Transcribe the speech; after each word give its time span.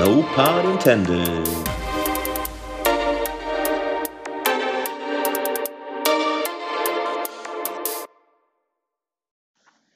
No 0.00 0.22
pun 0.34 0.66
intended. 0.72 1.48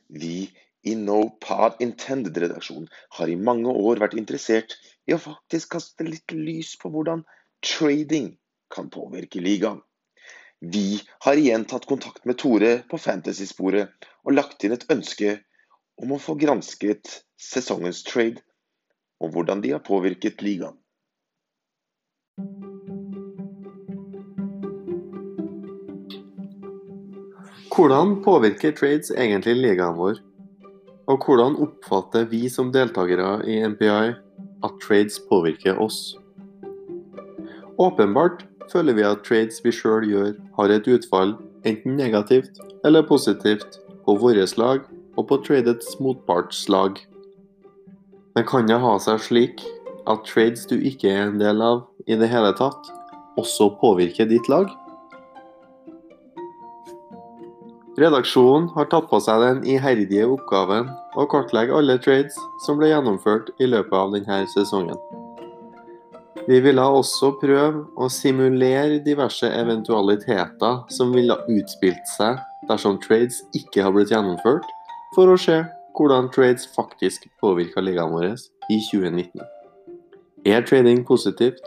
Vi 0.08 0.50
i 0.82 0.94
No 0.94 1.30
Pod 1.40 1.80
Intended-redaksjonen 1.80 2.90
har 3.08 3.32
i 3.32 3.36
mange 3.36 3.72
år 3.72 4.04
vært 4.04 4.18
interessert 4.20 4.76
i 5.08 5.16
å 5.16 5.22
faktisk 5.24 5.72
kaste 5.78 6.04
litt 6.04 6.36
lys 6.36 6.76
på 6.76 6.92
hvordan 6.92 7.24
trading 7.64 8.34
kan 8.76 8.92
påvirke 8.92 9.40
ligaen. 9.40 9.80
Vi 10.60 11.00
har 11.24 11.40
igjen 11.40 11.64
tatt 11.64 11.88
kontakt 11.88 12.28
med 12.28 12.42
Tore 12.44 12.82
på 12.90 13.00
Fantasysporet 13.00 14.10
og 14.20 14.36
lagt 14.36 14.68
inn 14.68 14.76
et 14.76 14.90
ønske 14.92 15.38
om 15.96 16.12
å 16.12 16.20
få 16.20 16.36
gransket 16.44 17.22
sesongens 17.40 18.04
trade 18.04 18.44
og 19.24 19.32
hvordan 19.34 19.62
de 19.64 19.72
har 19.74 19.82
påvirket 19.84 20.42
ligaen. 20.44 20.76
Hvordan 27.74 28.20
påvirker 28.22 28.74
trades 28.78 29.10
egentlig 29.10 29.56
ligaen 29.58 29.96
vår? 29.98 30.20
Og 31.10 31.24
hvordan 31.26 31.56
oppfatter 31.60 32.28
vi 32.30 32.46
som 32.48 32.70
deltakere 32.72 33.40
i 33.50 33.58
NPI 33.66 34.12
at 34.64 34.76
trades 34.84 35.18
påvirker 35.30 35.80
oss? 35.82 36.14
Åpenbart 37.82 38.44
føler 38.70 38.94
vi 38.94 39.02
at 39.08 39.24
trades 39.26 39.58
vi 39.64 39.72
sjøl 39.74 40.06
gjør, 40.06 40.36
har 40.56 40.70
et 40.70 40.86
utfall, 40.88 41.34
enten 41.66 41.98
negativt 41.98 42.62
eller 42.86 43.02
positivt, 43.08 43.80
på 44.04 44.14
vårt 44.20 44.58
lag 44.60 44.84
og 45.16 45.28
på 45.28 45.40
tradets 45.46 45.96
motpartslag. 45.98 46.98
Men 48.34 48.46
kan 48.50 48.66
det 48.66 48.80
ha 48.82 48.94
seg 48.98 49.20
slik 49.22 49.62
at 50.10 50.24
trades 50.26 50.66
du 50.70 50.74
ikke 50.76 51.10
er 51.12 51.28
en 51.28 51.38
del 51.38 51.62
av 51.62 51.84
i 52.10 52.16
det 52.18 52.28
hele 52.32 52.50
tatt, 52.58 52.88
også 53.38 53.70
påvirker 53.80 54.26
ditt 54.30 54.48
lag? 54.50 54.72
Redaksjonen 57.94 58.72
har 58.74 58.88
tatt 58.90 59.06
på 59.06 59.20
seg 59.22 59.38
den 59.38 59.60
iherdige 59.70 60.26
oppgaven 60.26 60.88
å 61.14 61.28
kartlegge 61.30 61.76
alle 61.78 61.94
trades 62.02 62.34
som 62.64 62.80
ble 62.80 62.90
gjennomført 62.90 63.52
i 63.62 63.68
løpet 63.70 63.94
av 63.94 64.16
denne 64.16 64.40
sesongen. 64.50 64.98
Vi 66.48 66.58
ville 66.60 66.82
også 66.82 67.30
prøve 67.40 67.84
å 67.94 68.10
simulere 68.10 68.98
diverse 69.06 69.46
eventualiteter 69.46 70.82
som 70.92 71.14
ville 71.14 71.38
utspilt 71.54 72.10
seg 72.16 72.42
dersom 72.68 72.98
trades 73.00 73.44
ikke 73.54 73.86
har 73.86 73.94
blitt 73.94 74.10
gjennomført, 74.12 74.66
for 75.14 75.30
å 75.30 75.38
se 75.40 75.62
hvordan 75.94 76.30
trades 76.34 76.66
faktisk 76.76 77.28
påvirker 77.40 77.82
ligaen 77.82 78.10
vår 78.10 78.34
i 78.70 78.80
2019. 78.90 79.40
Er 80.46 80.66
trading 80.66 81.04
positivt? 81.06 81.62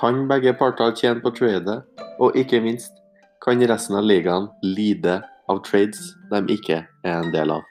Kan 0.00 0.26
begge 0.28 0.52
parter 0.58 0.94
tjene 0.96 1.22
på 1.22 1.30
tradet? 1.30 1.84
Og 2.18 2.36
ikke 2.36 2.60
minst, 2.60 2.92
kan 3.44 3.62
resten 3.70 3.96
av 3.96 4.04
ligaen 4.04 4.48
lide 4.62 5.20
av 5.48 5.62
trades 5.66 6.14
de 6.32 6.42
ikke 6.56 6.82
er 7.04 7.16
en 7.20 7.32
del 7.34 7.54
av? 7.54 7.62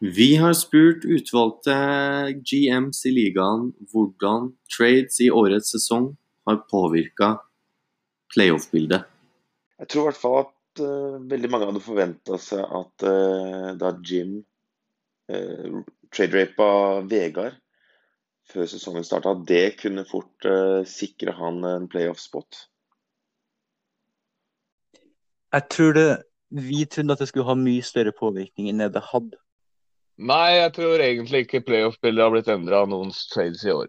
Vi 0.00 0.34
har 0.40 0.56
spurt 0.56 1.04
utvalgte 1.04 1.76
GMs 2.40 3.04
i 3.04 3.12
ligaen 3.12 3.70
hvordan 3.92 4.52
trades 4.72 5.20
i 5.20 5.28
årets 5.30 5.74
sesong 5.76 6.14
har 6.48 6.62
påvirka 6.72 7.34
playoff-bildet. 8.34 9.09
Jeg 9.80 9.88
tror 9.88 10.02
i 10.02 10.08
hvert 10.10 10.20
fall 10.20 10.38
at 10.42 10.82
uh, 10.84 11.16
veldig 11.30 11.50
mange 11.52 11.70
hadde 11.70 11.82
forventa 11.84 12.38
seg 12.40 12.60
at 12.60 13.06
uh, 13.08 13.70
da 13.80 13.94
Jim 14.04 14.38
uh, 15.32 15.80
trade-rapa 16.12 16.70
Vegard 17.08 17.56
før 18.50 18.66
sesongen 18.66 19.06
starta, 19.06 19.32
at 19.32 19.46
det 19.48 19.78
kunne 19.80 20.04
fort 20.08 20.48
uh, 20.48 20.82
sikre 20.88 21.32
han 21.38 21.62
en 21.64 21.86
playoff-spot. 21.90 22.66
Jeg 25.54 25.66
tror 25.70 25.96
det 25.96 26.10
Vi 26.50 26.84
trodde 26.90 27.14
at 27.14 27.20
det 27.22 27.28
skulle 27.30 27.46
ha 27.46 27.54
mye 27.54 27.82
større 27.86 28.10
påvirkning 28.10 28.72
enn 28.72 28.82
det 28.82 28.88
det 28.96 29.04
hadde. 29.06 29.36
Nei, 30.18 30.58
jeg 30.58 30.72
tror 30.74 31.00
egentlig 31.00 31.44
ikke 31.44 31.62
playoff-bildet 31.68 32.24
har 32.24 32.32
blitt 32.34 32.50
endra 32.50 32.80
av 32.82 32.90
noens 32.90 33.22
trades 33.30 33.62
i 33.62 33.70
år. 33.70 33.86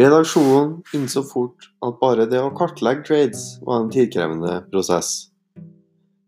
Redaksjonen 0.00 0.78
innså 0.96 1.20
fort 1.28 1.66
at 1.84 1.98
bare 2.00 2.24
det 2.30 2.38
å 2.40 2.52
kartlegge 2.56 3.02
trades 3.04 3.42
var 3.66 3.82
en 3.82 3.90
tidkrevende 3.92 4.54
prosess. 4.72 5.10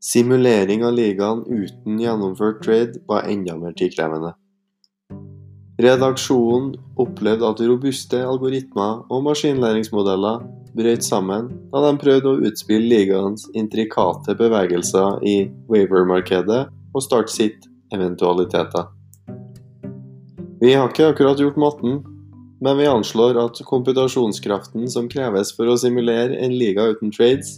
Simulering 0.02 0.82
av 0.84 0.92
ligaen 0.92 1.40
uten 1.46 2.00
gjennomført 2.02 2.60
trade 2.66 3.00
var 3.08 3.24
enda 3.32 3.54
mer 3.56 3.72
tidkrevende. 3.78 4.34
Redaksjonen 5.80 6.74
opplevde 7.00 7.48
at 7.48 7.64
robuste 7.64 8.20
algoritmer 8.20 9.06
og 9.08 9.24
maskinlæringsmodeller 9.30 10.44
brøt 10.76 11.08
sammen 11.08 11.48
da 11.72 11.86
de 11.86 11.96
prøvde 12.04 12.28
å 12.28 12.44
utspille 12.50 12.92
ligaens 12.92 13.48
intrikate 13.56 14.36
bevegelser 14.36 15.24
i 15.24 15.36
waiver-markedet 15.72 16.66
og 16.92 17.08
starte 17.08 17.32
sitt 17.32 17.70
eventualiteter. 17.94 18.90
Vi 20.60 20.76
har 20.76 20.92
ikke 20.92 21.14
akkurat 21.14 21.40
gjort 21.40 21.56
matten, 21.56 22.02
men 22.62 22.78
vi 22.78 22.86
anslår 22.86 23.38
at 23.42 23.58
komputasjonskraften 23.66 24.86
som 24.90 25.08
kreves 25.10 25.50
for 25.56 25.66
å 25.66 25.78
simulere 25.80 26.38
en 26.38 26.54
liga 26.54 26.84
uten 26.94 27.10
trades, 27.14 27.56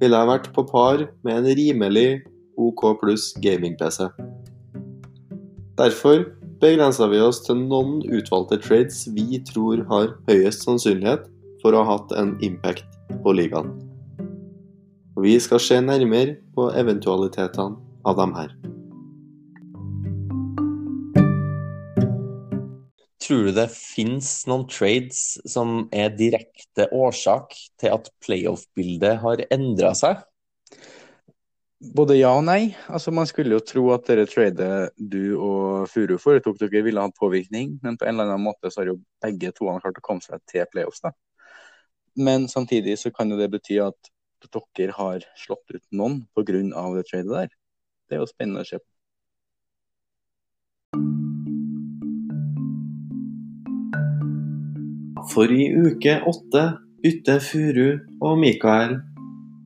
ville 0.00 0.16
ha 0.16 0.28
vært 0.28 0.50
på 0.56 0.64
par 0.68 1.06
med 1.24 1.38
en 1.38 1.48
rimelig 1.56 2.20
OK 2.60 2.84
pluss 3.00 3.30
gaming-PC. 3.40 4.10
Derfor 5.80 6.26
begrensa 6.60 7.08
vi 7.08 7.22
oss 7.24 7.40
til 7.46 7.62
noen 7.62 8.02
utvalgte 8.04 8.60
trades 8.60 9.06
vi 9.16 9.40
tror 9.48 9.86
har 9.88 10.12
høyest 10.28 10.66
sannsynlighet 10.66 11.24
for 11.62 11.72
å 11.72 11.84
ha 11.84 11.96
hatt 11.96 12.12
en 12.20 12.34
impact 12.44 12.84
på 13.24 13.32
ligaen. 13.36 13.72
Vi 15.20 15.32
skal 15.40 15.60
se 15.64 15.80
nærmere 15.84 16.36
på 16.56 16.68
eventualitetene 16.76 17.80
av 18.08 18.20
dem 18.20 18.36
her. 18.36 18.52
Tror 23.30 23.44
du 23.46 23.52
det 23.54 23.68
finnes 23.70 24.26
noen 24.50 24.64
trades 24.66 25.36
som 25.46 25.84
er 25.94 26.08
direkte 26.18 26.88
årsak 26.90 27.52
til 27.78 27.92
at 27.94 28.08
playoff-bildet 28.26 29.20
har 29.22 29.42
endra 29.54 29.92
seg? 29.94 30.24
Både 31.94 32.16
ja 32.18 32.32
og 32.34 32.42
nei. 32.48 32.74
Altså, 32.90 33.14
man 33.14 33.30
skulle 33.30 33.54
jo 33.54 33.62
tro 33.62 33.84
at 33.94 34.10
dere 34.10 34.26
tradet 34.26 34.90
du 34.98 35.36
og 35.36 35.86
Furu 35.92 36.16
foretok 36.18 36.58
dere 36.58 36.82
ville 36.88 37.06
ha 37.06 37.14
påvirkning, 37.22 37.78
men 37.84 38.00
på 38.00 38.10
en 38.10 38.18
eller 38.18 38.32
annen 38.32 38.48
måte 38.48 38.66
så 38.66 38.82
har 38.82 38.90
jo 38.90 38.98
begge 39.22 39.54
to 39.54 39.70
klart 39.78 40.02
å 40.02 40.06
komme 40.10 40.26
seg 40.26 40.42
til 40.50 40.66
playoffs. 40.74 41.06
da. 41.06 41.14
Men 42.18 42.50
samtidig 42.50 42.98
så 42.98 43.14
kan 43.14 43.30
jo 43.30 43.38
det 43.38 43.52
bety 43.54 43.78
at 43.78 44.10
dere 44.74 44.98
har 44.98 45.22
slått 45.38 45.70
ut 45.70 45.86
noen 45.94 46.24
pga. 46.34 46.64
det 46.98 47.06
tradet 47.06 47.30
der. 47.30 47.58
Det 48.10 48.18
er 48.18 48.26
jo 48.26 48.32
spennende 48.34 48.66
å 48.66 48.72
se 48.74 48.82
på. 48.82 48.90
For 55.28 55.52
i 55.52 55.68
uke 55.76 56.16
åtte 56.26 56.62
bytter 57.04 57.40
Furu 57.44 57.98
og 58.20 58.38
Michael 58.38 58.96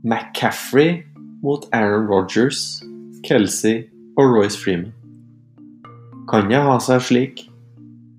McCaffrey 0.05 1.05
mot 1.43 1.69
Aaron 1.73 2.09
Rogers, 2.11 2.83
Kelsey 3.25 3.85
og 4.19 4.35
Royce 4.35 4.59
Freeman. 4.59 4.93
Kan 6.31 6.51
det 6.51 6.61
ha 6.65 6.77
seg 6.83 7.03
slik 7.07 7.45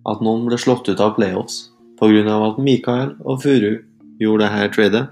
at 0.07 0.23
noen 0.23 0.47
ble 0.47 0.57
slått 0.61 0.87
ut 0.87 1.01
av 1.01 1.15
playoffs 1.17 1.71
pga. 1.99 2.23
at 2.47 2.57
Michael 2.57 3.15
og 3.25 3.41
Furu 3.43 3.83
gjorde 4.19 4.49
dette 4.49 4.73
tradet? 4.75 5.05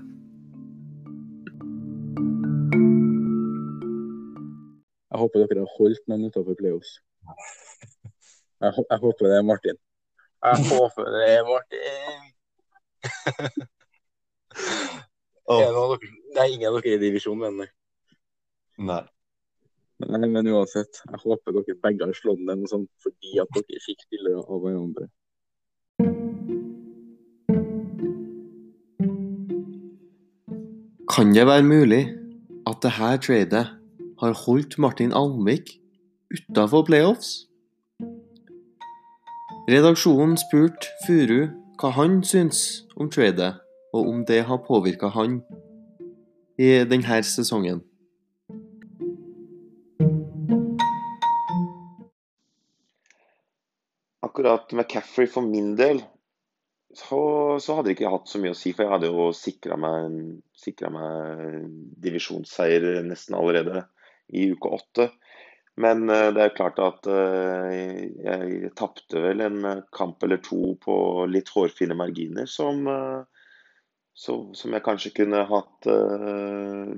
Jeg 5.12 5.19
håper 5.19 5.40
dere 5.40 5.64
har 5.64 5.74
holdt 5.78 6.08
noen 6.08 6.28
utenfor 6.28 6.56
playoffs. 6.60 7.00
Jeg, 8.64 8.86
jeg 8.90 9.00
håper 9.00 9.28
det 9.28 9.38
er 9.38 9.50
Martin. 9.50 9.78
Jeg 10.44 10.66
håper 10.69 11.10
det 11.16 11.24
er 11.31 11.44
Martin. 11.48 12.31
oh. 15.48 15.60
dere, 15.60 16.12
nei, 16.36 16.48
ingen 16.51 16.69
av 16.69 16.80
dere 16.81 16.98
i 16.98 17.01
i 17.04 17.36
mener 17.40 17.68
jeg. 17.68 17.75
Nei. 18.90 19.04
nei, 20.10 20.28
men 20.28 20.50
uansett. 20.51 21.00
Jeg 21.07 21.22
håper 21.24 21.56
dere 21.56 21.78
begge 21.86 22.10
har 22.10 22.18
slått 22.18 22.42
den 22.50 22.66
sånn 22.68 22.88
fordi 23.06 23.38
at 23.44 23.54
dere 23.56 23.84
fikk 23.86 24.04
spillere 24.07 24.44
av 24.44 24.63
hverandre. 24.66 25.07
Kan 31.13 31.31
det 31.31 31.45
være 31.48 31.63
mulig 31.63 32.04
at 32.68 32.84
dette 32.84 33.10
tradet 33.24 33.66
har 34.19 34.38
holdt 34.44 34.80
Martin 34.81 35.13
Almvik 35.16 35.78
utafor 36.34 36.84
playoffs? 36.88 37.53
Redaksjonen 39.63 40.33
spurte 40.36 40.89
Furu 41.06 41.45
hva 41.80 41.94
han 41.95 42.18
syns 42.27 42.83
om 43.00 43.07
tradet, 43.07 43.62
og 43.95 44.10
om 44.12 44.25
det 44.27 44.42
har 44.50 44.60
påvirka 44.65 45.07
han 45.15 45.38
i 46.60 46.81
denne 46.83 47.19
sesongen. 47.24 47.80
Akkurat 54.27 54.75
McCaffrey 54.75 55.31
for 55.31 55.48
min 55.48 55.77
del, 55.80 56.04
så, 56.92 57.21
så 57.63 57.77
hadde 57.77 57.94
det 57.94 57.95
ikke 57.95 58.12
hatt 58.18 58.27
så 58.27 58.44
mye 58.44 58.51
å 58.51 58.59
si. 58.59 58.75
For 58.75 58.83
jeg 58.83 58.94
hadde 58.98 59.13
jo 59.16 59.30
sikra 59.31 59.80
meg, 59.80 60.19
meg 60.92 61.71
divisjonsseier 62.04 63.00
nesten 63.07 63.39
allerede 63.39 63.88
i 64.27 64.50
uke 64.51 64.75
åtte. 64.75 65.07
Men 65.75 66.10
eh, 66.10 66.30
det 66.34 66.42
er 66.44 66.56
klart 66.58 66.80
at 66.81 67.08
eh, 67.10 67.70
jeg 68.22 68.74
tapte 68.78 69.22
vel 69.24 69.42
en 69.42 69.64
kamp 69.96 70.22
eller 70.25 70.42
to 70.46 70.75
på 70.81 70.96
litt 71.30 71.50
hårfine 71.50 71.98
marginer 71.98 72.46
som, 72.50 72.86
eh, 72.86 73.24
som 74.14 74.75
jeg 74.75 74.86
kanskje 74.86 75.16
kunne 75.18 75.46
hatt 75.50 75.88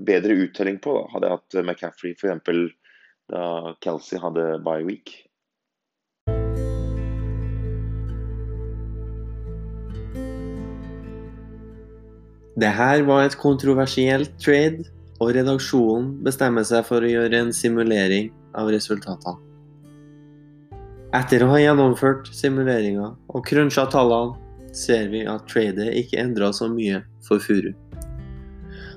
bedre 0.05 0.35
uttelling 0.43 0.81
på. 0.83 0.97
Hadde 1.13 1.29
jeg 1.29 1.39
hatt 1.39 1.59
McCaffrey 1.63 2.17
f.eks. 2.19 2.75
da 3.31 3.45
Kelsey 3.79 4.19
hadde 4.19 4.59
bye 4.65 4.83
week. 4.83 5.21
Det 12.55 12.71
her 12.71 13.01
var 13.07 13.25
et 13.25 13.35
kontroversielt 13.39 14.35
trade, 14.39 14.83
og 15.23 15.31
redaksjonen 15.35 16.17
bestemmer 16.23 16.63
seg 16.67 16.83
for 16.87 17.03
å 17.03 17.09
gjøre 17.09 17.39
en 17.39 17.55
simulering 17.55 18.29
av 18.57 18.71
resultatene. 18.73 19.37
Etter 21.15 21.45
å 21.45 21.51
ha 21.53 21.61
gjennomført 21.61 22.27
simuleringer 22.35 23.13
og 23.31 23.45
cruncha 23.47 23.85
tallene, 23.91 24.35
ser 24.75 25.07
vi 25.13 25.21
at 25.23 25.45
tradet 25.47 25.93
ikke 25.95 26.19
endra 26.19 26.49
så 26.51 26.67
mye 26.67 26.99
for 27.23 27.39
Furu. 27.39 27.71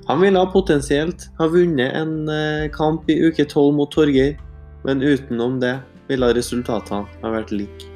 Han 0.09 0.19
ville 0.19 0.41
potensielt 0.51 1.29
ha 1.37 1.47
vunnet 1.47 1.93
en 1.95 2.27
eh, 2.33 2.65
kamp 2.75 3.07
i 3.07 3.15
uke 3.21 3.45
12 3.45 3.75
mot 3.77 3.91
Torgeir, 3.93 4.35
men 4.83 5.03
utenom 5.05 5.59
det 5.61 5.77
ville 6.09 6.33
resultatene 6.35 7.05
ha 7.21 7.31
vært 7.31 7.53
like. 7.55 7.87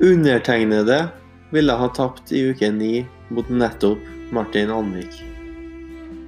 Undertegnede 0.00 1.06
ville 1.54 1.76
ha 1.76 1.88
tapt 1.96 2.32
i 2.32 2.42
uke 2.50 2.72
9 2.72 3.04
mot 3.36 3.48
nettopp 3.48 4.02
Martin 4.34 4.72
Anvik. 4.74 5.22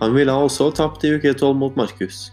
Han 0.00 0.14
ville 0.14 0.32
også 0.34 0.70
ha 0.70 0.76
tapt 0.82 1.04
i 1.04 1.12
uke 1.16 1.34
12 1.34 1.58
mot 1.58 1.76
Markus. 1.76 2.30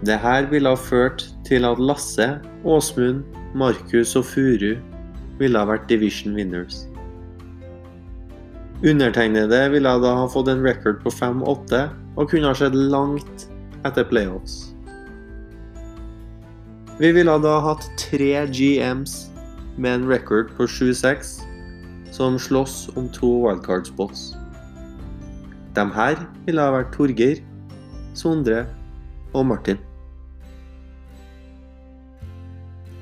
Dette 0.00 0.48
ville 0.48 0.70
ha 0.72 0.78
ført 0.80 1.26
til 1.44 1.66
at 1.68 1.80
Lasse, 1.80 2.38
Åsmund, 2.64 3.24
Markus 3.54 4.14
og 4.16 4.24
Furu 4.24 4.78
ville 5.40 5.60
ha 5.60 5.68
vært 5.68 5.88
division 5.90 6.36
winners. 6.36 6.86
Undertegnede 8.80 9.66
ville 9.74 9.92
da 10.00 10.12
ha 10.22 10.28
fått 10.32 10.48
en 10.48 10.62
record 10.64 11.02
på 11.04 11.12
5-8 11.12 11.82
og 12.16 12.30
kunne 12.30 12.48
ha 12.48 12.56
sett 12.56 12.76
langt 12.76 13.44
etter 13.84 14.06
playoffs. 14.08 14.70
Vi 17.00 17.12
ville 17.16 17.36
da 17.44 17.58
hatt 17.64 17.84
tre 18.00 18.32
GMs 18.48 19.28
med 19.76 19.98
en 19.98 20.08
record 20.08 20.52
på 20.56 20.64
7-6 20.68 21.38
som 22.12 22.40
slåss 22.40 22.88
om 22.96 23.08
to 23.12 23.28
wildcard-spots. 23.44 24.32
De 25.76 25.84
her 25.94 26.24
ville 26.48 26.64
ha 26.64 26.74
vært 26.74 26.92
Torgeir, 26.96 27.44
Sondre 28.16 28.64
og 29.32 29.46
Martin. 29.52 29.89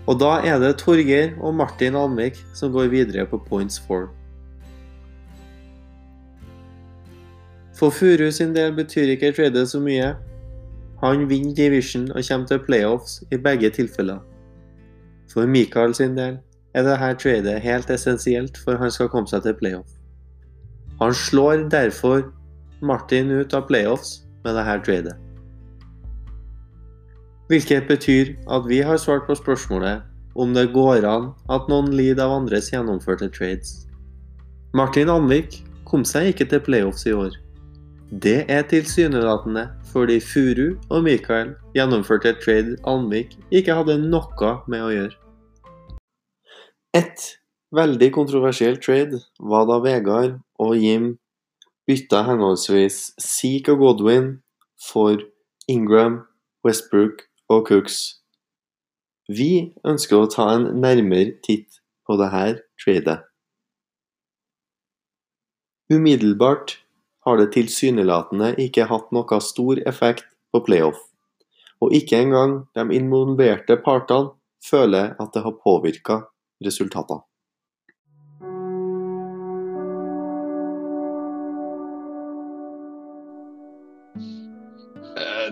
Og 0.08 0.16
da 0.20 0.38
er 0.40 0.56
det 0.62 0.78
Torgeir 0.80 1.34
og 1.44 1.52
Martin 1.54 1.96
Almvik 1.98 2.38
som 2.56 2.72
går 2.72 2.88
videre 2.94 3.26
på 3.28 3.40
points 3.44 3.76
four. 3.84 4.08
For 7.76 7.92
Furu 7.94 8.30
sin 8.32 8.54
del 8.56 8.72
betyr 8.74 9.12
ikke 9.14 9.34
tradet 9.36 9.68
så 9.70 9.80
mye. 9.80 10.14
Han 11.04 11.28
vinner 11.30 11.54
division 11.54 12.08
og 12.10 12.24
kommer 12.24 12.48
til 12.48 12.64
playoffs 12.64 13.20
i 13.30 13.36
begge 13.36 13.70
tilfeller. 13.70 14.24
For 15.30 15.46
Mikael 15.46 15.94
sin 15.94 16.16
del 16.16 16.40
er 16.74 16.88
dette 16.88 17.12
tradet 17.22 17.60
helt 17.60 17.90
essensielt 17.90 18.58
for 18.64 18.80
han 18.80 18.90
skal 18.90 19.12
komme 19.12 19.28
seg 19.28 19.44
til 19.44 19.54
playoff. 19.60 19.92
Han 20.98 21.14
slår 21.14 21.68
derfor 21.70 22.24
Martin 22.80 23.30
ut 23.30 23.54
av 23.54 23.68
playoffs 23.68 24.22
med 24.42 24.56
dette 24.56 24.80
tradet. 24.88 25.27
Hvilket 27.48 27.86
betyr 27.88 28.34
at 28.52 28.66
vi 28.68 28.82
har 28.84 28.98
svart 29.00 29.24
på 29.26 29.34
spørsmålet 29.34 30.02
om 30.36 30.54
det 30.54 30.66
går 30.74 31.06
an 31.08 31.30
at 31.48 31.68
noen 31.72 31.88
lider 31.96 32.26
av 32.26 32.42
andres 32.42 32.68
gjennomførte 32.68 33.30
trades. 33.32 33.86
Martin 34.76 35.08
Anvik 35.08 35.62
kom 35.88 36.04
seg 36.04 36.34
ikke 36.34 36.44
til 36.50 36.60
playoffs 36.66 37.06
i 37.08 37.14
år. 37.16 37.32
Det 38.12 38.42
er 38.52 38.66
tilsynelatende 38.68 39.64
fordi 39.88 40.18
Furu 40.20 40.76
og 40.90 41.06
Mikael 41.06 41.54
gjennomførte 41.76 42.34
et 42.34 42.42
trade 42.44 42.76
Anvik 42.88 43.32
ikke 43.48 43.78
hadde 43.80 43.96
noe 44.02 44.52
med 44.68 44.84
å 44.84 44.92
gjøre. 44.92 45.16
Et 47.00 47.24
veldig 47.72 48.10
kontroversielt 48.12 48.84
trade 48.84 49.22
var 49.40 49.64
da 49.72 49.80
Vegard 49.84 50.36
og 50.60 50.76
Jim 50.76 51.14
bytta 51.88 52.26
henholdsvis 52.28 53.14
Seek 53.16 53.72
og 53.72 53.80
Godwin 53.80 54.34
for 54.90 55.16
Ingram, 55.68 56.22
Westbrook 56.64 57.27
og 57.48 57.68
Cooks. 57.68 57.98
Vi 59.28 59.74
ønsker 59.88 60.20
å 60.20 60.30
ta 60.32 60.48
en 60.54 60.68
nærmere 60.80 61.36
titt 61.44 61.80
på 62.08 62.16
dette 62.20 62.62
tradet. 62.80 63.18
Umiddelbart 65.88 66.76
har 67.24 67.40
det 67.40 67.50
tilsynelatende 67.56 68.54
ikke 68.60 68.88
hatt 68.90 69.12
noe 69.16 69.40
stor 69.44 69.80
effekt 69.88 70.28
på 70.52 70.60
playoff, 70.64 71.00
og 71.80 71.94
ikke 71.96 72.20
engang 72.24 72.58
de 72.76 72.84
involverte 72.96 73.78
partene 73.84 74.34
føler 74.64 75.14
at 75.20 75.32
det 75.32 75.44
har 75.44 75.56
påvirka 75.64 76.22
resultatene. 76.64 77.27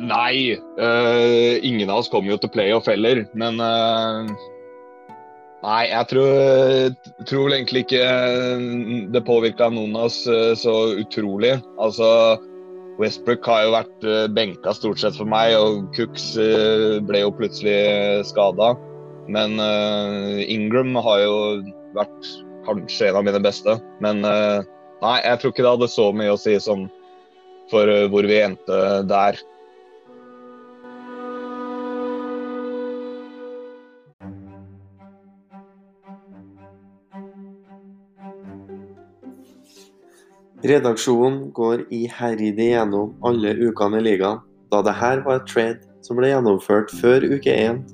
Nei, 0.02 0.56
uh, 0.80 1.54
ingen 1.66 1.90
av 1.90 2.02
oss 2.02 2.10
kommer 2.12 2.34
jo 2.34 2.40
til 2.42 2.52
playoff 2.54 2.90
heller, 2.90 3.24
men 3.38 3.62
uh, 3.62 4.36
Nei, 5.66 5.88
jeg 5.88 6.06
tror, 6.12 6.92
tror, 7.26 7.50
egentlig 7.50 7.80
ikke 7.86 8.02
det 9.10 9.22
påvirka 9.26 9.66
noen 9.72 9.96
av 9.98 10.04
oss 10.06 10.20
så 10.60 10.74
utrolig. 11.00 11.56
Altså, 11.82 12.06
Westbrook 13.00 13.48
har 13.50 13.64
jo 13.64 13.72
vært 13.74 14.06
benka 14.36 14.76
stort 14.76 15.00
sett 15.02 15.16
for 15.18 15.26
meg, 15.26 15.56
og 15.58 15.88
Cooks 15.96 16.28
ble 17.08 17.24
jo 17.24 17.32
plutselig 17.34 17.80
skada. 18.28 18.76
Men 19.28 19.58
uh, 19.60 20.38
Ingram 20.50 20.94
har 21.02 21.22
jo 21.24 21.36
vært 21.96 22.30
kanskje 22.66 23.10
en 23.10 23.20
av 23.20 23.26
mine 23.26 23.42
beste. 23.42 23.76
Men 24.02 24.22
uh, 24.26 24.62
nei, 25.02 25.18
jeg 25.24 25.40
tror 25.40 25.52
ikke 25.52 25.66
det 25.66 25.74
hadde 25.74 25.92
så 25.92 26.08
mye 26.14 26.34
å 26.34 26.40
si 26.40 26.56
som 26.62 26.86
for 27.72 27.90
uh, 27.90 28.06
hvor 28.12 28.28
vi 28.28 28.40
endte 28.42 28.80
der. 29.10 29.38
Redaksjonen 40.64 41.50
går 41.52 41.84
iherdig 41.92 42.54
gjennom 42.56 43.12
alle 43.26 43.52
ukene 43.60 44.00
i 44.00 44.06
ligaen, 44.06 44.40
da 44.72 44.80
dette 44.86 45.12
var 45.26 45.42
et 45.42 45.50
trade 45.50 45.84
som 46.06 46.16
ble 46.16 46.32
gjennomført 46.32 46.94
før 47.02 47.26
uke 47.36 47.52
én 47.52 47.84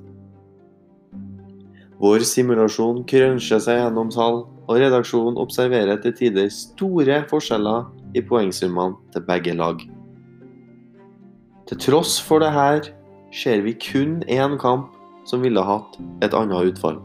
vår 2.03 2.19
simulasjon 2.27 2.97
krønsjer 3.07 3.61
seg 3.63 3.77
gjennom 3.79 4.09
tall, 4.11 4.41
og 4.67 4.79
redaksjonen 4.81 5.37
observerer 5.39 6.01
til 6.03 6.11
tider 6.17 6.49
store 6.51 7.21
forskjeller 7.29 7.85
i 8.19 8.23
poengsummene 8.27 8.97
til 9.13 9.23
begge 9.29 9.53
lag. 9.55 9.79
Til 11.69 11.79
tross 11.79 12.17
for 12.19 12.43
dette 12.43 12.91
ser 13.31 13.63
vi 13.63 13.75
kun 13.79 14.19
én 14.27 14.57
kamp 14.59 14.91
som 15.29 15.45
ville 15.47 15.63
hatt 15.63 15.95
et 16.25 16.35
annet 16.35 16.73
utfall. 16.73 16.99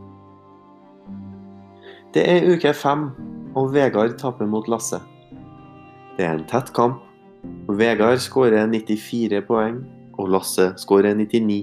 Det 2.10 2.24
er 2.26 2.50
uke 2.50 2.74
fem, 2.74 3.12
og 3.54 3.70
Vegard 3.76 4.18
tapper 4.18 4.50
mot 4.50 4.66
Lasse. 4.66 4.98
Det 6.18 6.26
er 6.26 6.34
en 6.34 6.46
tett 6.50 6.72
kamp. 6.74 7.04
Vegard 7.78 8.18
skårer 8.18 8.66
94 8.66 9.38
poeng, 9.46 9.76
og 10.18 10.32
Lasse 10.34 10.72
skårer 10.82 11.14
99. 11.14 11.60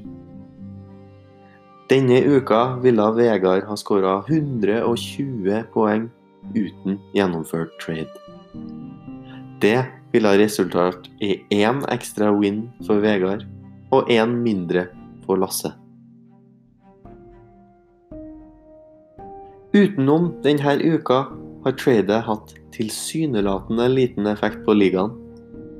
Denne 1.91 2.21
uka 2.23 2.61
ville 2.79 3.09
Vegard 3.17 3.67
ha 3.67 3.75
skåra 3.75 4.21
120 4.23 5.59
poeng 5.75 6.07
uten 6.55 6.95
gjennomført 7.13 7.75
trade. 7.83 8.07
Det 9.59 9.83
ville 10.13 10.31
ha 10.31 10.39
resultert 10.39 11.11
i 11.19 11.35
én 11.51 11.83
ekstra 11.91 12.31
win 12.31 12.69
for 12.87 13.03
Vegard 13.03 13.43
og 13.91 14.07
én 14.07 14.39
mindre 14.39 14.87
for 15.27 15.35
Lasse. 15.35 15.75
Utenom 19.75 20.31
denne 20.45 20.79
uka 20.79 21.25
har 21.65 21.77
tradet 21.81 22.21
hatt 22.27 22.53
tilsynelatende 22.75 23.87
liten 23.89 24.27
effekt 24.29 24.61
på 24.65 24.75
ligaen, 24.77 25.13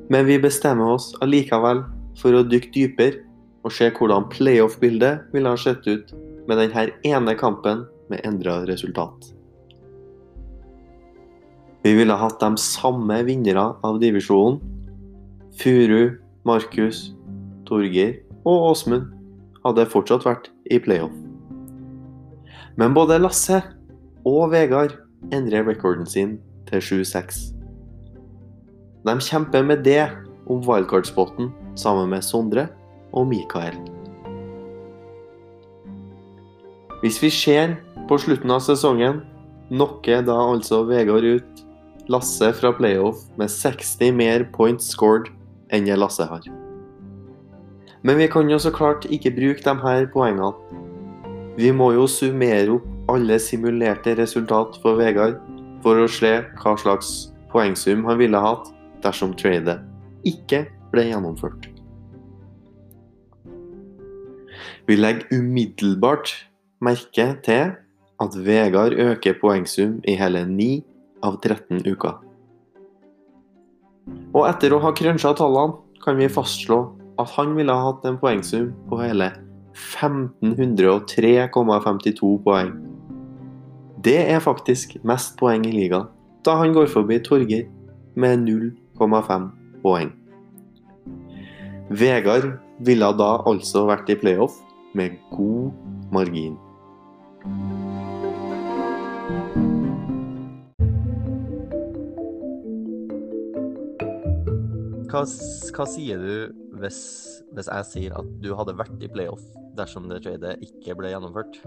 men 0.09 0.25
vi 0.25 0.39
bestemmer 0.41 0.95
oss 0.95 1.11
allikevel 1.25 1.83
for 2.19 2.35
å 2.35 2.45
dykke 2.45 2.73
dypere 2.73 3.21
og 3.65 3.73
se 3.73 3.89
hvordan 3.93 4.27
playoff-bildet 4.33 5.31
ville 5.33 5.49
ha 5.49 5.57
sett 5.57 5.85
ut 5.89 6.11
med 6.49 6.59
denne 6.61 6.89
ene 7.07 7.33
kampen 7.37 7.85
med 8.09 8.21
endra 8.25 8.59
resultat. 8.69 9.31
Vi 11.85 11.93
ville 11.93 12.17
hatt 12.17 12.39
de 12.41 12.57
samme 12.57 13.19
vinnere 13.27 13.67
av 13.85 13.99
divisjonen. 14.01 14.57
Furu, 15.55 16.17
Markus, 16.45 17.11
Torgeir 17.69 18.17
og 18.45 18.71
Åsmund 18.71 19.11
hadde 19.65 19.85
fortsatt 19.89 20.25
vært 20.25 20.49
i 20.73 20.79
playoff. 20.81 21.13
Men 22.77 22.93
både 22.97 23.21
Lasse 23.21 23.61
og 24.25 24.49
Vegard 24.53 24.97
endrer 25.33 25.65
rekorden 25.67 26.05
sin 26.05 26.37
til 26.69 26.83
7-6. 26.83 27.51
De 29.05 29.13
kjemper 29.21 29.65
med 29.65 29.83
det 29.85 30.07
om 30.49 30.61
wildcard-spotten 30.65 31.51
sammen 31.77 32.09
med 32.09 32.25
Sondre 32.25 32.67
og 33.13 33.27
Mikael. 33.29 33.77
Hvis 37.01 37.21
vi 37.21 37.29
ser 37.29 37.75
på 38.09 38.17
slutten 38.17 38.51
av 38.53 38.63
sesongen, 38.65 39.21
knocker 39.69 40.23
da 40.25 40.37
altså 40.51 40.83
Vegard 40.89 41.25
ut 41.25 41.65
Lasse 42.09 42.51
fra 42.53 42.69
playoff 42.77 43.23
med 43.37 43.49
60 43.49 44.13
mer 44.13 44.45
points 44.53 44.91
scored 44.93 45.31
enn 45.73 45.87
det 45.89 45.97
Lasse 45.97 46.25
har. 46.29 46.45
Men 48.05 48.19
vi 48.21 48.27
kan 48.29 48.49
jo 48.49 48.59
så 48.61 48.69
klart 48.73 49.07
ikke 49.09 49.33
bruke 49.33 49.65
de 49.65 49.73
her 49.81 50.05
poengene. 50.13 50.51
Vi 51.57 51.71
må 51.73 51.91
jo 51.95 52.05
summere 52.09 52.75
opp 52.75 52.91
alle 53.11 53.37
simulerte 53.39 54.15
resultat 54.17 54.79
for 54.81 54.97
Vegard 54.99 55.37
for 55.83 56.01
å 56.01 56.07
se 56.09 56.33
hva 56.61 56.75
slags 56.81 57.09
poengsum 57.51 58.05
han 58.07 58.19
ville 58.19 58.39
hatt 58.41 58.71
dersom 59.05 59.35
tradet 59.37 59.79
ikke 60.25 60.65
ble 60.93 61.03
gjennomført. 61.11 61.69
Vi 64.85 64.95
legger 64.97 65.25
umiddelbart 65.33 66.33
merke 66.81 67.35
til 67.45 67.73
at 68.21 68.35
Vegard 68.45 68.93
øker 68.93 69.33
poengsum 69.41 69.99
i 70.07 70.15
hele 70.17 70.45
9 70.49 70.83
av 71.25 71.39
13 71.41 71.81
uker. 71.85 72.13
Og 74.35 74.45
etter 74.45 74.73
å 74.75 74.79
ha 74.83 74.91
krønsja 74.93 75.33
tallene, 75.37 75.73
kan 76.05 76.17
vi 76.19 76.27
fastslå 76.29 76.77
at 77.21 77.29
han 77.33 77.55
ville 77.57 77.73
ha 77.73 77.81
hatt 77.87 78.05
en 78.05 78.17
poengsum 78.21 78.73
på 78.89 78.95
hele 79.01 79.31
1503,52 79.73 82.43
poeng. 82.45 82.94
Det 84.05 84.19
er 84.29 84.37
faktisk 84.37 84.91
mest 85.01 85.31
poeng 85.39 85.63
i 85.65 85.71
ligaen, 85.73 86.05
da 86.45 86.53
han 86.59 86.75
går 86.75 86.91
forbi 86.93 87.15
Torgeir 87.25 87.63
med 88.13 88.43
0,5 88.45 89.47
poeng. 89.81 90.11
Vegard 91.89 92.45
ville 92.85 93.09
da 93.17 93.29
altså 93.49 93.81
vært 93.89 94.11
i 94.13 94.17
playoff 94.21 94.59
med 94.93 95.17
god 95.31 95.73
margin. 96.13 96.53
Hva, 105.09 105.25
hva 105.25 105.89
sier 105.89 106.21
du 106.21 106.77
hvis, 106.77 107.01
hvis 107.57 107.73
jeg 107.73 107.89
sier 107.89 108.21
at 108.21 108.33
du 108.45 108.53
hadde 108.53 108.77
vært 108.77 109.01
i 109.01 109.09
playoff 109.09 109.41
dersom 109.73 110.05
det 110.13 110.21
tradet 110.27 110.59
ikke 110.61 110.93
ble 111.01 111.09
gjennomført? 111.15 111.63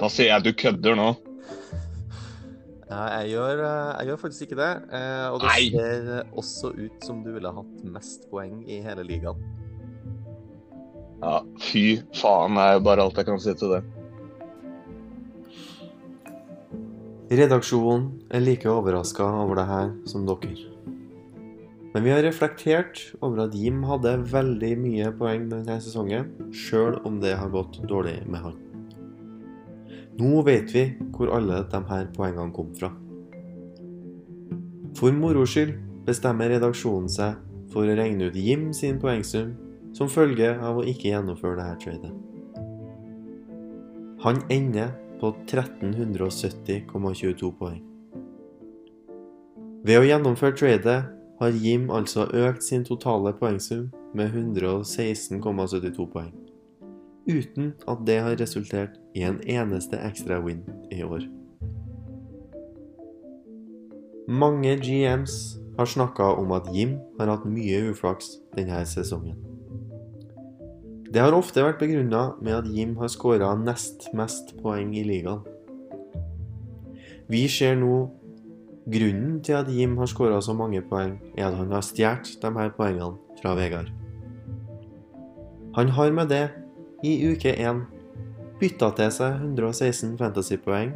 Da 0.00 0.08
sier 0.10 0.30
jeg 0.32 0.36
at 0.40 0.46
du 0.46 0.52
kødder 0.58 0.96
nå. 0.98 1.08
Ja, 2.90 3.02
jeg 3.20 3.30
gjør, 3.34 3.60
eh, 3.64 3.90
jeg 3.98 4.06
gjør 4.10 4.18
faktisk 4.22 4.42
ikke 4.48 4.58
det. 4.60 4.72
eh, 4.92 5.26
Og 5.32 5.40
det 5.40 5.48
Nei. 5.48 5.70
ser 5.70 6.24
også 6.36 6.70
ut 6.76 7.04
som 7.04 7.22
du 7.24 7.32
ville 7.32 7.50
hatt 7.50 7.84
mest 7.84 8.28
poeng 8.30 8.62
i 8.68 8.80
hele 8.84 9.02
ligaen. 9.06 9.40
Ja, 11.22 11.40
fy 11.58 12.02
faen 12.12 12.58
er 12.60 12.74
jo 12.74 12.80
bare 12.84 13.02
alt 13.06 13.16
jeg 13.16 13.26
kan 13.26 13.40
si 13.40 13.54
til 13.54 13.70
det. 13.72 13.82
Redaksjonen 17.34 18.10
er 18.30 18.40
like 18.44 18.68
overraska 18.68 19.24
over 19.24 19.56
det 19.56 19.66
her 19.66 19.90
som 20.06 20.26
dere. 20.28 20.52
Men 21.94 22.02
vi 22.04 22.10
har 22.10 22.22
reflektert 22.26 23.00
over 23.22 23.44
at 23.46 23.54
Jim 23.54 23.82
hadde 23.86 24.16
veldig 24.30 24.72
mye 24.82 25.10
poeng 25.18 25.48
denne 25.48 25.80
sesongen, 25.80 26.28
sjøl 26.52 26.98
om 27.06 27.20
det 27.22 27.36
har 27.38 27.48
gått 27.54 27.80
dårlig 27.88 28.26
med 28.26 28.42
han. 28.42 28.56
Nå 30.18 30.42
vet 30.46 30.74
vi 30.74 30.84
hvor 31.14 31.32
alle 31.34 31.64
her 31.72 32.10
poengene 32.14 32.52
kom 32.54 32.74
fra. 32.74 32.90
For 34.94 35.12
moro 35.12 35.46
skyld 35.46 35.74
bestemmer 36.06 36.52
redaksjonen 36.54 37.08
seg 37.10 37.40
for 37.72 37.88
å 37.88 37.96
regne 37.98 38.30
ut 38.30 38.38
Jim 38.38 38.72
sin 38.72 39.00
poengsum 39.02 39.56
som 39.94 40.10
følge 40.10 40.52
av 40.54 40.78
å 40.78 40.86
ikke 40.86 41.10
gjennomføre 41.10 41.58
dette 41.58 41.82
tradet. 41.82 42.12
Han 44.24 44.40
ender 44.50 44.94
på 45.20 45.34
1370,22 45.46 47.50
poeng. 47.58 47.82
Ved 49.84 50.00
å 50.00 50.06
gjennomføre 50.06 50.56
tradet 50.56 51.00
har 51.40 51.58
Jim 51.60 51.90
altså 51.92 52.24
økt 52.32 52.64
sin 52.64 52.84
totale 52.86 53.34
poengsum 53.36 53.90
med 54.14 54.32
116,72 54.32 56.06
poeng, 56.12 56.32
uten 57.28 57.72
at 57.88 58.04
det 58.06 58.20
har 58.22 58.36
resultert 58.40 58.98
i 59.14 59.24
en 59.24 59.40
eneste 59.48 59.98
ekstra 60.00 60.40
win 60.44 60.62
i 60.92 61.02
år. 61.02 61.24
Mange 64.28 64.76
GMs 64.80 65.58
har 65.78 65.84
snakka 65.86 66.22
om 66.22 66.52
at 66.52 66.68
Jim 66.72 66.98
har 67.18 67.28
hatt 67.28 67.48
mye 67.48 67.82
uflaks 67.90 68.38
denne 68.56 68.84
sesongen. 68.88 69.36
Det 71.14 71.22
har 71.22 71.36
ofte 71.36 71.62
vært 71.62 71.78
begrunna 71.78 72.32
med 72.42 72.56
at 72.56 72.70
Jim 72.74 72.96
har 72.98 73.12
skåra 73.12 73.52
nest 73.58 74.08
mest 74.16 74.54
poeng 74.62 74.94
i 74.96 75.04
ligaen. 75.06 75.44
Vi 77.30 77.46
ser 77.48 77.76
nå 77.78 78.08
grunnen 78.90 79.38
til 79.44 79.60
at 79.60 79.70
Jim 79.72 79.96
har 79.96 80.10
skåra 80.10 80.40
så 80.42 80.52
mange 80.56 80.82
poeng, 80.88 81.18
er 81.36 81.48
at 81.48 81.56
han 81.56 81.70
har 81.72 81.84
stjålet 81.86 82.34
de 82.42 82.50
her 82.58 82.72
poengene 82.76 83.38
fra 83.40 83.54
Vegard. 83.56 83.92
Han 85.74 85.88
har 85.88 86.12
med 86.12 86.28
det, 86.28 86.48
i 87.04 87.18
uke 87.28 87.52
1, 87.60 87.82
bytta 88.60 88.88
til 88.96 89.10
seg 89.12 89.42
116 89.42 90.14
fantasypoeng, 90.16 90.94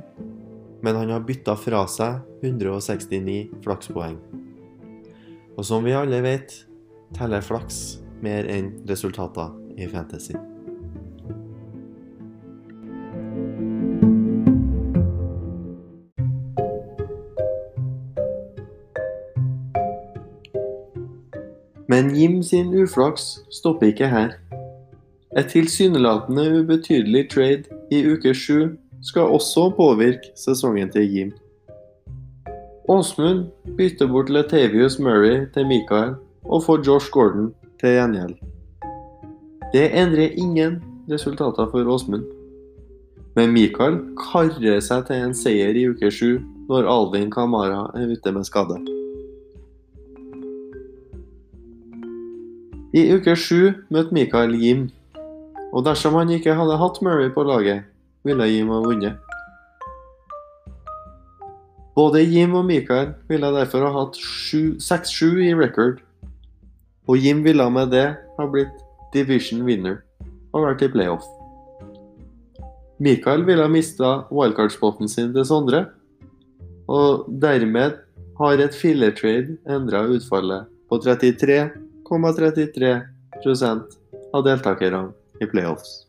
men 0.81 0.97
han 0.97 1.13
har 1.13 1.27
bytta 1.29 1.53
fra 1.59 1.83
seg 1.91 2.23
169 2.41 3.61
flakspoeng. 3.65 4.17
Og 5.59 5.67
som 5.69 5.85
vi 5.85 5.93
alle 5.93 6.23
vet, 6.25 6.55
teller 7.19 7.45
flaks 7.45 7.99
mer 8.25 8.49
enn 8.49 8.73
resultater 8.89 9.53
i 9.77 9.91
fantasy. 9.91 10.39
Men 21.89 22.15
Jim 22.17 22.43
sin 22.43 22.73
uflaks 22.77 23.41
stopper 23.51 23.93
ikke 23.93 24.09
her. 24.13 24.37
Et 25.39 25.47
tilsynelatende 25.47 26.45
ubetydelig 26.61 27.29
trade 27.31 27.77
i 27.95 27.99
uke 28.11 28.33
sju 28.35 28.73
skal 29.07 29.31
også 29.37 29.69
påvirke 29.77 30.33
sesongen 30.35 30.91
til 30.91 31.05
Jim. 31.15 31.31
Åsmund 32.89 33.45
bytter 33.77 34.09
bort 34.11 34.31
Latavius 34.31 34.99
Murray 34.99 35.47
til 35.55 35.67
Michael 35.67 36.17
og 36.45 36.65
får 36.65 36.83
Josh 36.87 37.11
Gordon 37.13 37.53
til 37.81 37.95
gjengjeld. 37.95 38.35
Det 39.73 39.87
endrer 40.03 40.35
ingen 40.35 40.83
resultater 41.11 41.71
for 41.71 41.95
Åsmund. 41.95 42.27
Men 43.37 43.53
Michael 43.53 44.01
karrer 44.19 44.81
seg 44.83 45.07
til 45.07 45.23
en 45.23 45.39
seier 45.39 45.77
i 45.79 45.87
uke 45.93 46.11
sju 46.11 46.41
når 46.67 46.91
Alvin 46.91 47.31
Kamara 47.31 47.87
er 47.95 48.11
ute 48.11 48.33
med 48.35 48.49
skade. 48.49 48.83
I 52.97 53.11
uke 53.15 53.37
sju 53.37 53.75
møtte 53.95 54.17
Michael 54.17 54.59
Jim, 54.59 54.89
og 55.73 55.85
dersom 55.85 56.17
han 56.19 56.31
ikke 56.33 56.57
hadde 56.57 56.79
hatt 56.81 57.01
Murray 57.05 57.31
på 57.35 57.45
laget, 57.47 57.85
ville 58.25 58.47
Jim 58.49 58.71
ha 58.73 58.81
vunnet. 58.83 59.19
Både 61.99 62.23
Jim 62.23 62.55
og 62.55 62.65
Michael 62.69 63.13
ville 63.29 63.51
derfor 63.53 63.85
ha 63.85 63.91
hatt 63.97 64.19
6-7 64.19 65.43
i 65.49 65.55
record, 65.59 65.99
og 67.09 67.19
Jim 67.19 67.43
ville 67.45 67.67
med 67.73 67.91
det 67.93 68.07
ha 68.39 68.47
blitt 68.47 68.85
division 69.15 69.65
winner 69.67 70.01
og 70.53 70.65
vært 70.65 70.85
i 70.87 70.91
playoff. 70.93 71.27
Michael 73.03 73.45
ville 73.47 73.65
ha 73.65 73.71
mista 73.71 74.13
wildcard-spotten 74.35 75.11
sin 75.11 75.33
til 75.35 75.47
Sondre, 75.47 75.85
og 76.89 77.27
dermed 77.43 77.99
har 78.39 78.63
et 78.63 78.75
fillertrade 78.75 79.59
endra 79.69 80.05
utfallet 80.09 80.71
på 80.89 80.99
33,33 81.05 82.95
,33 83.45 83.75
av 84.35 84.45
deltakerne 84.47 85.09
i 85.41 85.47
playoffs. 85.51 86.05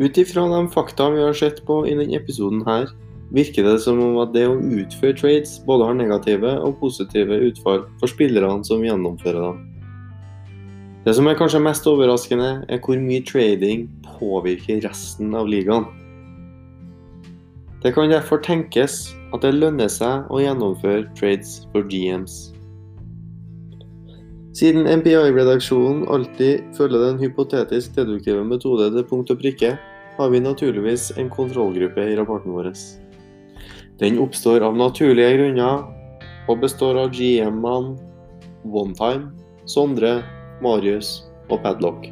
Ut 0.00 0.16
ifra 0.16 0.46
de 0.48 0.68
fakta 0.72 1.10
vi 1.10 1.22
har 1.22 1.34
sett 1.36 1.58
på 1.68 1.82
i 1.84 1.92
denne 1.92 2.16
episoden, 2.16 2.62
her, 2.64 2.88
virker 3.36 3.66
det 3.68 3.76
som 3.84 3.98
om 4.00 4.16
at 4.22 4.32
det 4.32 4.46
å 4.48 4.56
utføre 4.56 5.12
trades 5.18 5.58
både 5.66 5.90
har 5.90 5.98
negative 5.98 6.54
og 6.64 6.78
positive 6.80 7.36
utfall 7.50 7.84
for 8.00 8.10
spillerne 8.10 8.64
som 8.64 8.80
gjennomfører 8.84 9.44
dem. 9.44 9.60
Det 11.04 11.14
som 11.16 11.28
er 11.28 11.36
kanskje 11.36 11.60
mest 11.64 11.86
overraskende, 11.88 12.48
er 12.68 12.80
hvor 12.84 12.96
mye 13.00 13.24
trading 13.28 13.86
påvirker 14.18 14.80
resten 14.84 15.36
av 15.36 15.48
ligaen. 15.48 15.84
Det 17.80 17.94
kan 17.96 18.10
derfor 18.12 18.42
tenkes 18.44 19.14
at 19.32 19.40
det 19.40 19.54
lønner 19.56 19.88
seg 19.88 20.26
å 20.28 20.40
gjennomføre 20.42 21.06
trades 21.16 21.62
for 21.72 21.86
GMs. 21.88 22.50
Siden 24.52 24.84
MPI-redaksjonen 24.84 26.02
alltid 26.12 26.66
følger 26.76 27.06
den 27.06 27.20
hypotetisk 27.22 27.94
deduktive 27.96 28.42
metode 28.44 28.90
til 28.92 29.06
punkt 29.08 29.32
og 29.32 29.40
prikke, 29.40 29.76
har 30.18 30.32
vi 30.34 30.42
naturligvis 30.44 31.12
en 31.16 31.30
kontrollgruppe 31.32 32.04
i 32.04 32.16
rapporten 32.18 32.52
vår. 32.52 32.68
Den 34.02 34.20
oppstår 34.20 34.60
av 34.66 34.76
naturlige 34.76 35.38
grunner 35.38 35.86
og 36.50 36.60
består 36.60 36.98
av 37.00 37.14
GM-ene 37.16 37.96
Onetime, 38.68 39.30
Sondre, 39.64 40.18
Marius 40.60 41.22
og 41.48 41.62
Padlock. 41.64 42.10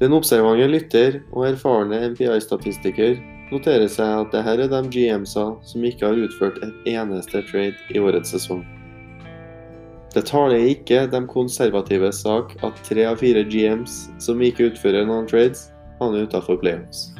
Den 0.00 0.16
observante 0.16 0.64
lytter 0.70 1.20
og 1.34 1.50
erfarne 1.50 1.98
MPI-statistiker 2.14 3.18
noterer 3.50 3.88
seg 3.90 4.24
at 4.24 4.34
dette 4.34 4.56
er 4.56 4.70
de 4.70 4.82
GM-sa 4.94 5.46
som 5.66 5.86
ikke 5.86 6.06
har 6.08 6.20
utført 6.26 6.60
et 6.64 6.92
eneste 6.94 7.42
trade 7.50 7.76
i 7.94 8.02
årets 8.02 8.34
sesong. 8.34 8.62
Det 10.14 10.24
taler 10.26 10.70
ikke 10.72 11.04
de 11.10 11.20
konservative 11.30 12.10
sak 12.12 12.56
at 12.66 12.82
tre 12.88 13.06
av 13.06 13.20
fire 13.22 13.44
GMs 13.46 14.08
som 14.22 14.42
ikke 14.42 14.72
utfører 14.72 15.06
noen 15.06 15.28
trades, 15.30 15.68
havner 16.00 16.26
utafor 16.26 16.58
playoffs. 16.58 17.10